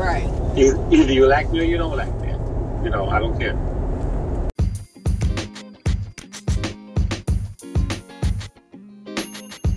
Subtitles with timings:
[0.00, 0.24] Right.
[0.56, 2.28] Either, either you like me or you don't like me.
[2.82, 3.54] You know, I don't care.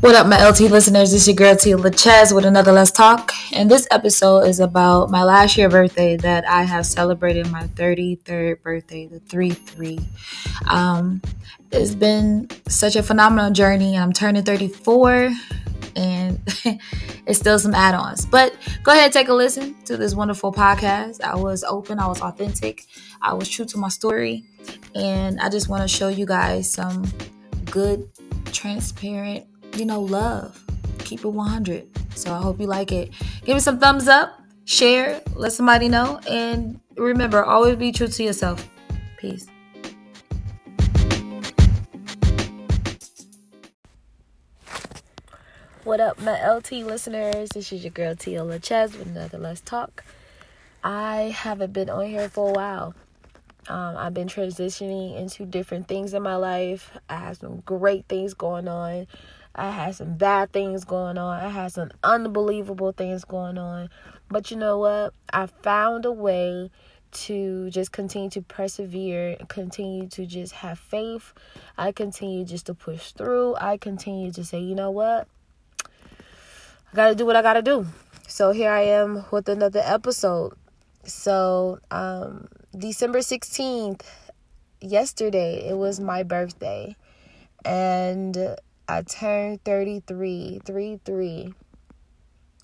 [0.04, 1.13] What up, my LT listeners?
[1.13, 3.31] This is your girl Tia LaChez with another Let's Talk.
[3.54, 8.62] And this episode is about my last year birthday that I have celebrated my 33rd
[8.62, 9.99] birthday, the 3 3.
[10.67, 11.21] Um,
[11.71, 15.31] it's been such a phenomenal journey, and I'm turning 34,
[15.96, 16.41] and
[17.26, 18.26] it's still some add ons.
[18.26, 21.22] But go ahead and take a listen to this wonderful podcast.
[21.22, 22.84] I was open, I was authentic,
[23.21, 24.43] I was true to my story,
[24.95, 27.09] and I just want to show you guys some
[27.71, 28.09] good,
[28.51, 29.45] transparent,
[29.76, 30.63] you know, love.
[31.00, 31.88] Keep it 100.
[32.16, 33.12] So I hope you like it.
[33.44, 38.23] Give me some thumbs up, share, let somebody know, and remember, always be true to
[38.23, 38.68] yourself.
[39.18, 39.48] Peace.
[45.84, 47.49] What up, my LT listeners?
[47.49, 50.05] This is your girl Tia LaChez with another Let's Talk.
[50.84, 52.96] I haven't been on here for a while.
[53.68, 56.91] Um, I've been transitioning into different things in my life.
[57.10, 59.08] I have some great things going on.
[59.55, 61.40] I had some bad things going on.
[61.40, 63.90] I had some unbelievable things going on.
[64.30, 65.14] But you know what?
[65.32, 66.72] I found a way
[67.12, 71.34] to just continue to persevere, continue to just have faith.
[71.78, 73.56] I continue just to push through.
[73.56, 75.28] I continue to say, you know what?
[75.86, 77.86] I got to do what I got to do.
[78.28, 80.54] So here I am with another episode.
[81.06, 84.02] So, um, December 16th,
[84.81, 86.96] yesterday, it was my birthday.
[87.66, 88.56] And
[88.88, 91.53] I turned 33, 3 3.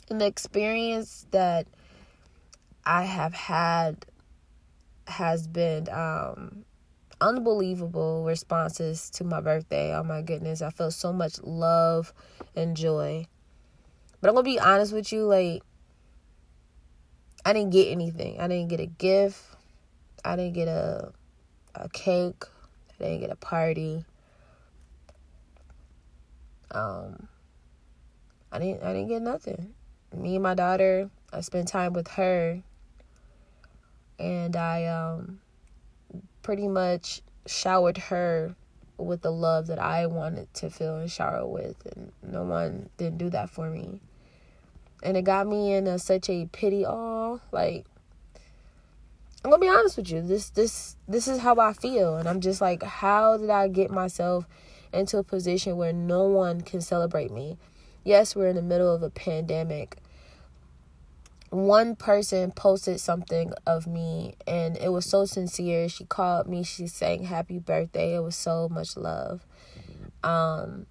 [0.09, 1.67] And the experience that
[2.86, 4.06] I have had
[5.08, 6.66] has been um,
[7.22, 9.95] unbelievable responses to my birthday.
[9.95, 10.61] Oh my goodness.
[10.61, 12.14] I feel so much love
[12.56, 13.26] and joy.
[14.22, 15.64] But I'm gonna be honest with you, like
[17.45, 18.39] I didn't get anything.
[18.39, 19.42] I didn't get a gift.
[20.26, 21.14] I didn't get a
[21.76, 22.44] a cake.
[23.00, 24.04] I didn't get a party.
[26.72, 27.28] Um
[28.52, 29.74] I didn't I didn't get nothing.
[30.16, 32.62] Me and my daughter, I spent time with her.
[34.18, 35.40] And I um
[36.42, 38.56] pretty much showered her
[38.98, 41.76] with the love that I wanted to feel and shower with.
[41.96, 44.02] And no one didn't do that for me.
[45.02, 47.86] And it got me in a, such a pity all like
[49.46, 50.22] i'm gonna be honest with you.
[50.22, 52.18] This this this is how i feel.
[52.18, 54.48] And i'm just like how did i get myself
[54.94, 57.58] into a position where no one can celebrate me.
[58.04, 59.98] Yes we're in the middle of a pandemic.
[61.50, 65.89] One person posted something of me and it was so sincere.
[65.89, 66.64] She called me.
[66.64, 68.16] She sang happy birthday.
[68.16, 69.45] It was so much love.
[70.23, 70.86] Um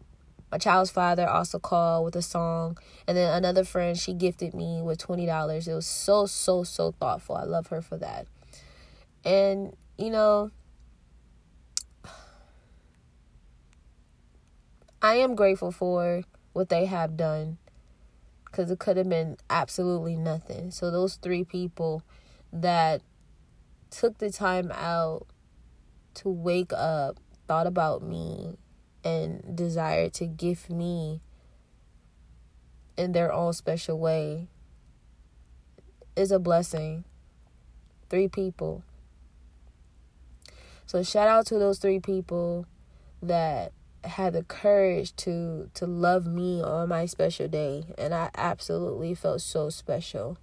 [0.50, 2.78] my child's father also called with a song.
[3.06, 7.36] And then another friend she gifted me with $20 it was so so so thoughtful.
[7.36, 8.26] I love her for that.
[9.25, 10.50] And you know
[15.03, 16.22] i am grateful for
[16.53, 17.59] what they have done
[18.44, 22.03] because it could have been absolutely nothing so those three people
[22.53, 23.03] that
[23.91, 25.26] took the time out
[26.14, 28.56] to wake up thought about me
[29.04, 31.20] and desired to gift me
[32.97, 34.48] in their own special way
[36.16, 37.04] is a blessing.
[38.10, 38.82] Three people.
[40.84, 42.66] So shout out to those three people
[43.22, 43.72] that
[44.04, 49.41] had the courage to to love me on my special day and I absolutely felt
[49.41, 50.38] so special.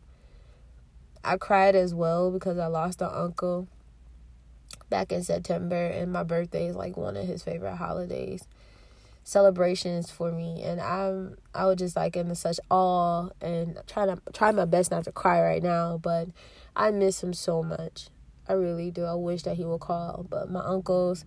[1.23, 3.67] I cried as well because I lost an uncle
[4.89, 8.47] back in September, and my birthday is like one of his favorite holidays
[9.25, 14.22] celebrations for me and I'm I was just like in such awe and trying to
[14.33, 16.27] try my best not to cry right now but
[16.75, 18.09] I miss him so much
[18.47, 21.25] I really do I wish that he would call but my uncles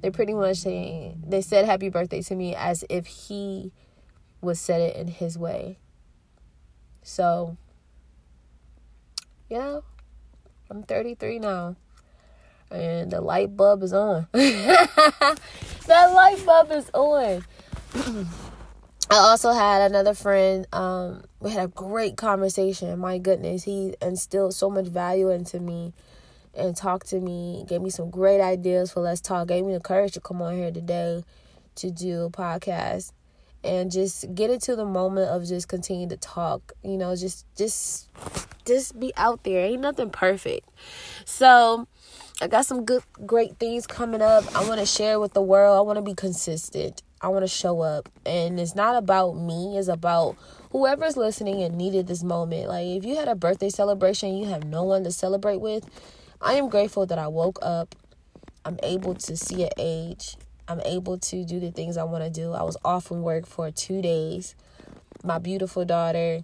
[0.00, 3.72] they pretty much say they said happy birthday to me as if he
[4.40, 5.78] would said it in his way
[7.02, 7.56] so
[9.48, 9.80] yeah
[10.70, 11.76] I'm 33 now
[12.70, 14.28] and the light bulb is on.
[14.32, 15.36] that
[15.88, 17.44] light bulb is on.
[19.12, 20.66] I also had another friend.
[20.72, 22.96] Um, we had a great conversation.
[22.98, 25.92] My goodness, he instilled so much value into me
[26.54, 29.80] and talked to me, gave me some great ideas for Let's Talk, gave me the
[29.80, 31.24] courage to come on here today
[31.76, 33.12] to do a podcast
[33.62, 38.08] and just get into the moment of just continue to talk you know just just
[38.64, 40.66] just be out there ain't nothing perfect
[41.26, 41.86] so
[42.42, 44.44] I got some good, great things coming up.
[44.56, 45.76] I want to share with the world.
[45.76, 47.02] I want to be consistent.
[47.20, 48.08] I want to show up.
[48.24, 50.38] And it's not about me, it's about
[50.70, 52.68] whoever's listening and needed this moment.
[52.68, 55.84] Like, if you had a birthday celebration, you have no one to celebrate with,
[56.42, 57.94] I am grateful that I woke up.
[58.64, 60.36] I'm able to see an age.
[60.68, 62.52] I'm able to do the things I want to do.
[62.52, 64.54] I was off from work for two days.
[65.22, 66.40] My beautiful daughter.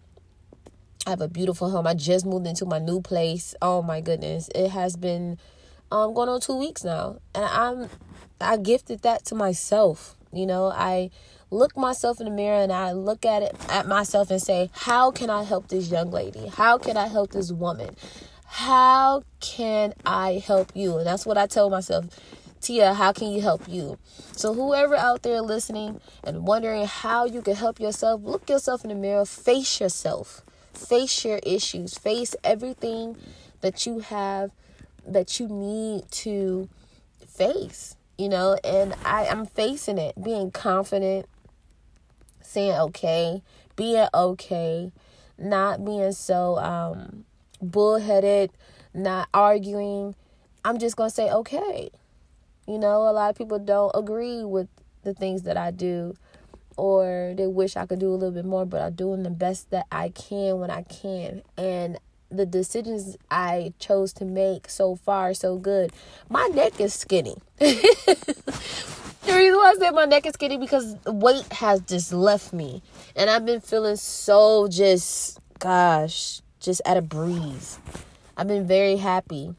[1.07, 1.87] I have a beautiful home.
[1.87, 3.55] I just moved into my new place.
[3.63, 4.51] Oh my goodness.
[4.55, 5.39] It has been
[5.91, 7.21] um going on two weeks now.
[7.35, 7.89] And I'm
[8.41, 10.17] I gifted that to myself.
[10.31, 11.11] You know, I
[11.51, 15.11] look myself in the mirror and I look at it at myself and say, how
[15.11, 16.49] can I help this young lady?
[16.49, 17.97] How can I help this woman?
[18.57, 20.97] How can I help you?
[20.97, 22.07] And that's what I tell myself.
[22.63, 23.99] Tia, how can you help you?
[24.33, 28.89] So, whoever out there listening and wondering how you can help yourself, look yourself in
[28.89, 30.41] the mirror, face yourself,
[30.73, 33.19] face your issues, face everything
[33.61, 34.53] that you have
[35.07, 36.71] that you need to
[37.29, 38.57] face, you know.
[38.65, 41.27] And I, I'm facing it, being confident,
[42.41, 43.43] saying okay,
[43.77, 44.93] being okay,
[45.37, 47.26] not being so um,
[47.61, 48.51] bullheaded,
[48.95, 50.15] not arguing.
[50.65, 51.91] I'm just gonna say okay.
[52.67, 54.69] You know, a lot of people don't agree with
[55.05, 56.17] the things that I do
[56.77, 59.71] or they wish I could do a little bit more, but I'm doing the best
[59.71, 61.43] that I can when I can.
[61.57, 61.99] And
[62.31, 65.93] the decisions I chose to make so far so good.
[66.29, 67.37] My neck is skinny.
[67.59, 67.75] the
[69.27, 72.83] reason why I said my neck is skinny because weight has just left me.
[73.15, 77.79] And I've been feeling so just gosh, just at a breeze.
[78.37, 79.55] I've been very happy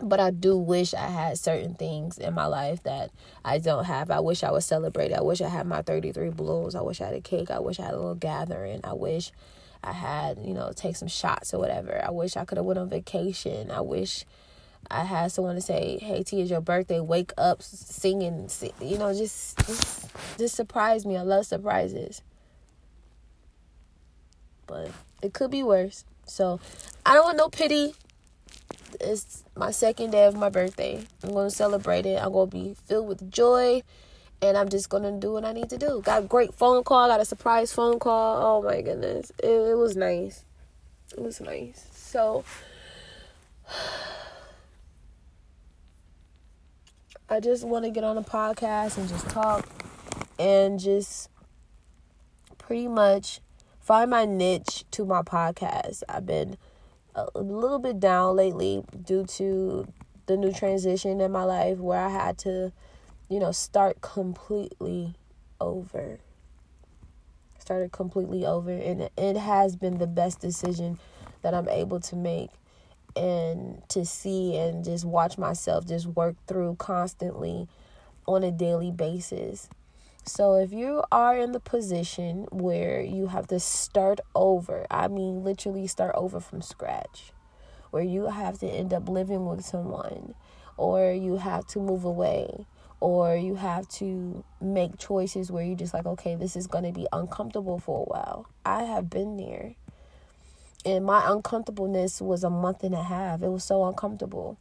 [0.00, 3.10] but I do wish I had certain things in my life that
[3.44, 4.10] I don't have.
[4.10, 5.16] I wish I was celebrated.
[5.16, 6.74] I wish I had my 33 balloons.
[6.74, 7.50] I wish I had a cake.
[7.50, 8.80] I wish I had a little gathering.
[8.84, 9.32] I wish
[9.82, 12.00] I had, you know, take some shots or whatever.
[12.04, 13.70] I wish I could have went on vacation.
[13.70, 14.24] I wish
[14.88, 17.00] I had someone to say, "Hey, T, it's your birthday.
[17.00, 18.72] Wake up, singing." Sing.
[18.80, 20.06] You know, just, just
[20.38, 21.16] just surprise me.
[21.16, 22.22] I love surprises,
[24.66, 24.90] but
[25.22, 26.04] it could be worse.
[26.28, 26.60] So
[27.04, 27.94] I don't want no pity
[29.00, 31.00] it's my second day of my birthday.
[31.22, 32.20] I'm going to celebrate it.
[32.22, 33.82] I'm going to be filled with joy.
[34.40, 36.00] And I'm just going to do what I need to do.
[36.04, 37.08] Got a great phone call.
[37.08, 38.60] Got a surprise phone call.
[38.60, 39.32] Oh my goodness.
[39.42, 40.44] It, it was nice.
[41.16, 41.86] It was nice.
[41.92, 42.44] So.
[47.30, 49.68] I just want to get on a podcast and just talk
[50.38, 51.28] and just
[52.56, 53.40] pretty much
[53.88, 56.02] find my niche to my podcast.
[56.10, 56.58] I've been
[57.14, 59.88] a little bit down lately due to
[60.26, 62.70] the new transition in my life where I had to,
[63.30, 65.14] you know, start completely
[65.58, 66.20] over.
[67.58, 70.98] Started completely over, and it has been the best decision
[71.40, 72.50] that I'm able to make
[73.16, 77.66] and to see and just watch myself just work through constantly
[78.26, 79.70] on a daily basis.
[80.28, 85.42] So if you are in the position where you have to start over, I mean
[85.42, 87.32] literally start over from scratch,
[87.90, 90.34] where you have to end up living with someone,
[90.76, 92.66] or you have to move away,
[93.00, 96.92] or you have to make choices where you're just like, okay, this is going to
[96.92, 98.50] be uncomfortable for a while.
[98.66, 99.76] I have been there.
[100.84, 103.42] And my uncomfortableness was a month and a half.
[103.42, 104.58] It was so uncomfortable.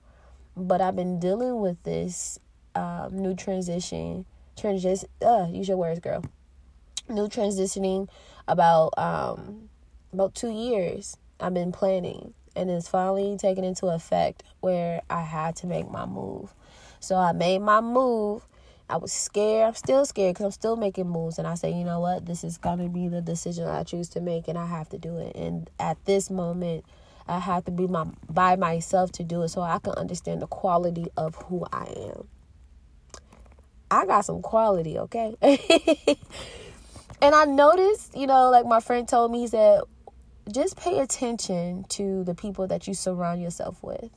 [0.55, 2.39] But I've been dealing with this
[2.73, 4.25] um, new transition
[4.57, 6.23] transition uh use your words girl.
[7.09, 8.09] New transitioning
[8.47, 9.69] about um
[10.13, 15.55] about two years i've been planning and it's finally taken into effect where i had
[15.55, 16.53] to make my move.
[16.99, 18.47] So i made my move.
[18.89, 19.67] I was scared.
[19.67, 22.25] I'm still scared because i'm still making moves and i say you know what?
[22.25, 25.17] This is to be the decision i choose to make and i have to do
[25.17, 25.35] it.
[25.35, 26.85] And at this moment
[27.27, 30.47] i have to be my by myself to do it so i can understand the
[30.47, 32.27] quality of who i am
[33.89, 35.35] I got some quality, okay?
[37.21, 39.81] and I noticed, you know, like my friend told me, he said,
[40.51, 44.09] just pay attention to the people that you surround yourself with.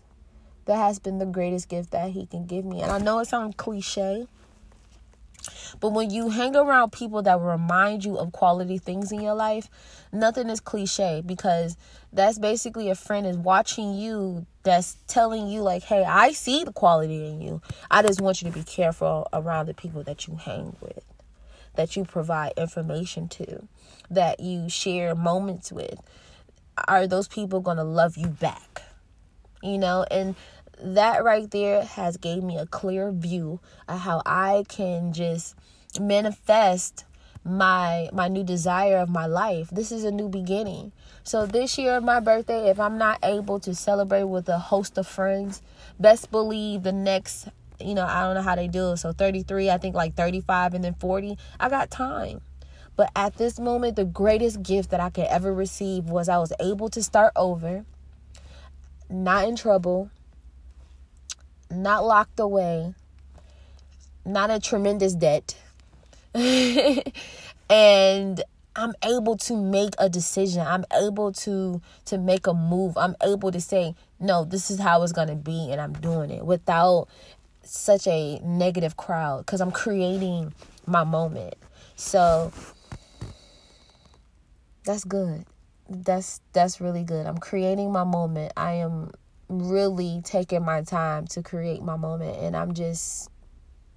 [0.67, 2.83] That has been the greatest gift that he can give me.
[2.83, 4.27] And I know it sounds cliche,
[5.81, 9.69] but when you hang around people that remind you of quality things in your life,
[10.13, 11.77] nothing is cliche because
[12.13, 16.73] that's basically a friend is watching you that's telling you like, "Hey, I see the
[16.73, 17.63] quality in you.
[17.91, 21.05] I just want you to be careful around the people that you hang with,
[21.77, 23.67] that you provide information to,
[24.11, 25.99] that you share moments with.
[26.89, 28.83] Are those people going to love you back?"
[29.63, 30.37] You know, and
[30.83, 35.55] that right there has gave me a clear view of how I can just
[36.01, 37.05] manifest
[37.43, 39.71] my my new desire of my life.
[39.71, 40.93] This is a new beginning.
[41.25, 44.99] So this year of my birthday, if I'm not able to celebrate with a host
[44.99, 45.63] of friends,
[45.99, 47.49] best believe the next
[47.81, 48.99] you know, I don't know how they do it.
[48.99, 51.39] So 33, I think like 35 and then 40.
[51.59, 52.43] I got time.
[52.97, 56.53] But at this moment, the greatest gift that I could ever receive was I was
[56.61, 57.87] able to start over,
[59.09, 60.11] not in trouble,
[61.71, 62.95] not locked away,
[64.25, 65.57] not a tremendous debt.
[66.35, 68.43] and
[68.77, 70.67] I'm able to make a decision.
[70.67, 72.97] I'm able to to make a move.
[72.97, 76.31] I'm able to say, "No, this is how it's going to be," and I'm doing
[76.31, 77.09] it without
[77.63, 80.55] such a negative crowd cuz I'm creating
[80.87, 81.55] my moment.
[81.97, 82.53] So
[84.85, 85.45] that's good.
[85.89, 87.27] That's that's really good.
[87.27, 88.53] I'm creating my moment.
[88.57, 89.13] I am
[89.51, 93.29] really taking my time to create my moment and I'm just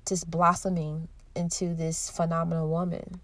[0.08, 3.22] just blossoming into this phenomenal woman.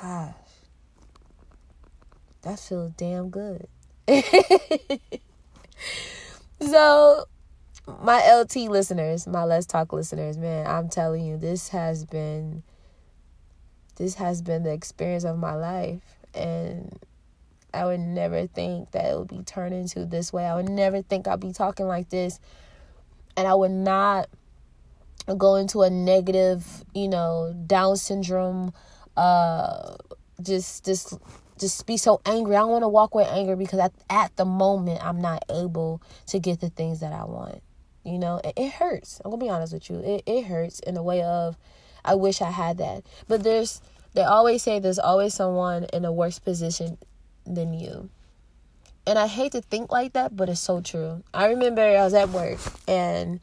[0.00, 0.34] Gosh.
[2.42, 3.66] That feels damn good.
[6.60, 7.26] so,
[8.02, 12.62] my LT listeners, my Let's Talk listeners, man, I'm telling you, this has been
[13.96, 16.96] this has been the experience of my life and
[17.72, 20.44] I would never think that it would be turned into this way.
[20.44, 22.40] I would never think I'd be talking like this.
[23.36, 24.28] And I would not
[25.36, 28.72] go into a negative, you know, Down syndrome,
[29.16, 29.96] uh,
[30.40, 31.18] just just
[31.58, 32.56] just be so angry.
[32.56, 36.00] I don't want to walk with anger because at at the moment I'm not able
[36.26, 37.62] to get the things that I want.
[38.04, 39.20] You know, it, it hurts.
[39.24, 39.98] I'm gonna be honest with you.
[39.98, 41.58] It it hurts in the way of
[42.04, 43.04] I wish I had that.
[43.26, 43.82] But there's
[44.14, 46.96] they always say there's always someone in a worse position
[47.54, 48.10] than you.
[49.06, 51.22] And I hate to think like that, but it's so true.
[51.32, 53.40] I remember I was at work and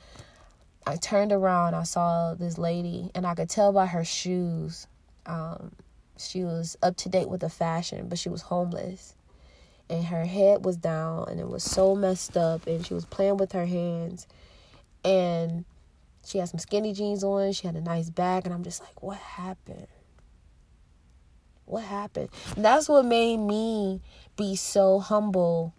[0.88, 4.86] I turned around, I saw this lady, and I could tell by her shoes.
[5.26, 5.72] Um,
[6.18, 9.16] she was up to date with the fashion, but she was homeless.
[9.90, 13.38] And her head was down, and it was so messed up, and she was playing
[13.38, 14.28] with her hands.
[15.04, 15.66] And
[16.24, 19.02] she had some skinny jeans on, she had a nice bag, and I'm just like,
[19.02, 19.88] what happened?
[21.66, 22.30] What happened?
[22.56, 24.02] And that's what made me
[24.38, 25.74] be so humble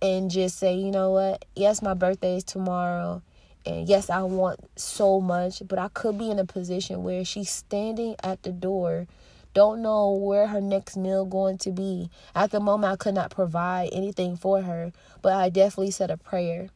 [0.00, 1.44] and just say, you know what?
[1.56, 3.22] Yes, my birthday is tomorrow
[3.64, 7.50] and yes, I want so much, but I could be in a position where she's
[7.50, 9.06] standing at the door,
[9.54, 12.10] don't know where her next meal going to be.
[12.34, 16.16] At the moment, I could not provide anything for her, but I definitely said a
[16.16, 16.70] prayer.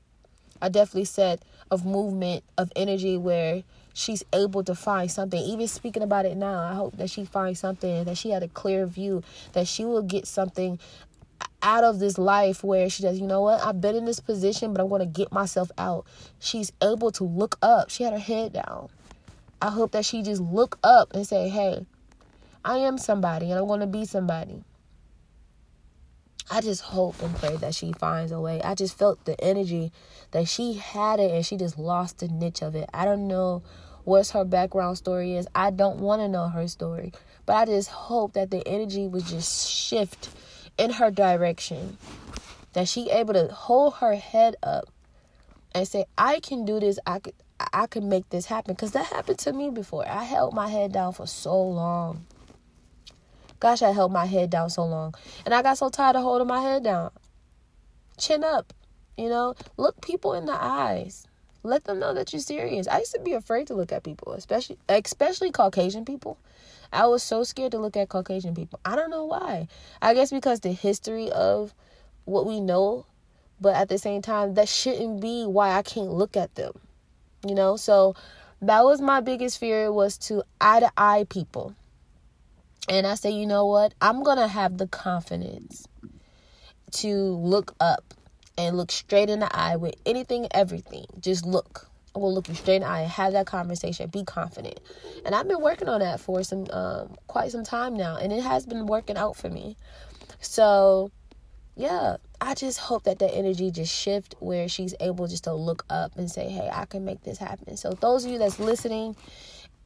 [0.63, 1.41] I definitely said
[1.71, 3.65] of movement of energy where
[3.97, 5.41] she's able to find something.
[5.41, 8.49] Even speaking about it now, I hope that she finds something, that she had a
[8.49, 9.23] clear view,
[9.55, 10.79] that she will get something
[11.63, 14.75] out of this life where she says, you know what, I've been in this position,
[14.75, 16.07] but I'm going to get myself out.
[16.39, 17.89] She's able to look up.
[17.89, 18.91] She had her head down.
[19.63, 21.87] I hope that she just look up and say, hey,
[22.65, 24.63] I am somebody and I'm going to be somebody.
[26.49, 28.63] I just hope and pray that she finds a way.
[28.63, 29.93] I just felt the energy
[30.31, 32.89] that she had it and she just lost the niche of it.
[32.95, 33.63] I don't know
[34.05, 35.49] what her background story is.
[35.55, 37.13] I don't want to know her story.
[37.45, 40.31] But I just hope that the energy would just shift
[40.79, 41.99] in her direction.
[42.75, 44.89] That she able to hold her head up
[45.75, 46.99] and say, I can do this.
[47.07, 47.35] I could
[47.73, 48.75] I could make this happen.
[48.75, 50.07] Because that happened to me before.
[50.09, 52.27] I held my head down for so long.
[53.61, 55.15] Gosh, I held my head down so long.
[55.45, 57.11] And I got so tired of holding my head down.
[58.19, 58.73] Chin up.
[59.17, 61.27] You know, look people in the eyes.
[61.63, 62.87] Let them know that you're serious.
[62.87, 66.39] I used to be afraid to look at people, especially especially Caucasian people.
[66.93, 68.79] I was so scared to look at Caucasian people.
[68.85, 69.69] I don't know why.
[70.01, 71.75] I guess because the history of
[72.25, 73.07] what we know,
[73.61, 76.73] but at the same time, that shouldn't be why I can't look at them.
[77.47, 78.15] You know, so
[78.63, 81.75] that was my biggest fear was to eye to eye people.
[82.89, 83.95] And I say, you know what?
[84.01, 85.87] I'm going to have the confidence
[86.93, 88.15] to look up
[88.57, 91.07] and look straight in the eye with anything, everything.
[91.21, 91.89] Just look.
[92.15, 94.09] I will look you straight in the eye and have that conversation.
[94.09, 94.81] Be confident.
[95.25, 98.43] And I've been working on that for some um, quite some time now, and it
[98.43, 99.77] has been working out for me.
[100.41, 101.11] So,
[101.75, 105.85] yeah, I just hope that that energy just shift where she's able just to look
[105.91, 109.17] up and say, "Hey, I can make this happen." So, those of you that's listening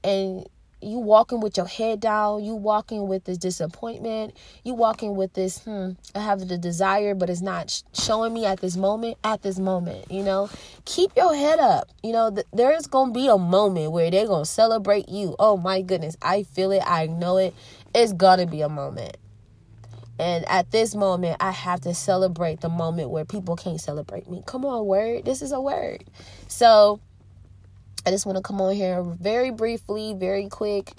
[0.05, 0.47] and
[0.83, 5.63] you walking with your head down, you walking with this disappointment, you walking with this,
[5.65, 9.59] hmm, I have the desire, but it's not showing me at this moment, at this
[9.59, 10.49] moment, you know,
[10.85, 11.89] keep your head up.
[12.03, 15.37] You know, th- there's to be a moment where they're to celebrate you.
[15.39, 17.55] Oh my goodness, I feel it, I know it.
[17.95, 19.17] It's to be a moment.
[20.21, 24.43] And at this moment, I have to celebrate the moment where people can't celebrate me.
[24.45, 25.25] Come on, word.
[25.25, 26.05] This is a word.
[26.47, 27.01] So,
[28.07, 30.93] I just want to come on here very briefly, very quick.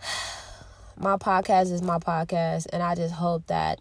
[0.96, 3.80] My podcast is my podcast, and I just hope that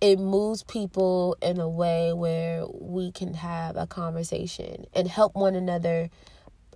[0.00, 5.54] it moves people in a way where we can have a conversation and help one
[5.54, 6.10] another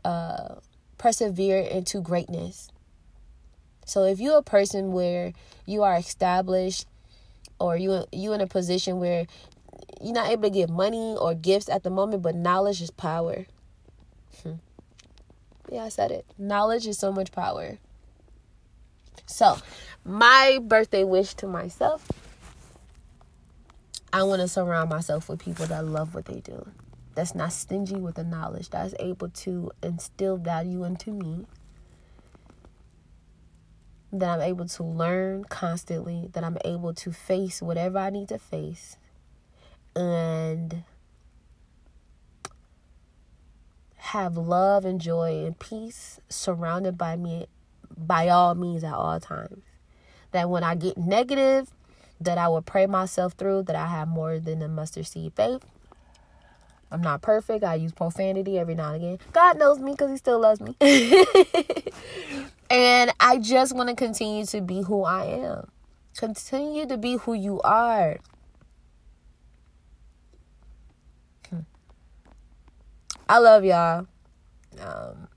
[0.04, 0.56] uh,
[0.98, 2.68] persevere into greatness.
[3.86, 5.32] So if you're a person where
[5.64, 6.86] you are established
[7.58, 9.26] or you you in a position where
[10.00, 13.46] you're not able to give money or gifts at the moment, but knowledge is power.
[15.70, 16.26] Yeah, I said it.
[16.38, 17.78] Knowledge is so much power.
[19.26, 19.58] So,
[20.04, 22.06] my birthday wish to myself
[24.16, 26.66] I want to surround myself with people that love what they do,
[27.14, 31.44] that's not stingy with the knowledge, that's able to instill value into me,
[34.12, 38.38] that I'm able to learn constantly, that I'm able to face whatever I need to
[38.38, 38.96] face,
[39.94, 40.85] and
[44.06, 47.46] have love and joy and peace surrounded by me
[47.96, 49.62] by all means at all times.
[50.32, 51.70] That when I get negative,
[52.20, 55.64] that I will pray myself through, that I have more than a mustard seed faith.
[56.90, 57.64] I'm not perfect.
[57.64, 59.18] I use profanity every now and again.
[59.32, 60.76] God knows me because He still loves me.
[62.70, 65.68] and I just want to continue to be who I am.
[66.16, 68.18] Continue to be who you are.
[73.28, 74.06] I love y'all.
[74.80, 75.28] Um,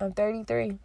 [0.00, 0.78] I'm 33.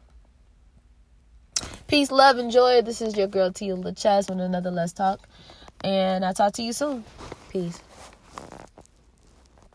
[1.87, 2.81] Peace, love, and joy.
[2.81, 5.27] This is your girl Tia LaChess with another Let's Talk.
[5.83, 7.03] And I'll talk to you soon.
[7.49, 7.79] Peace.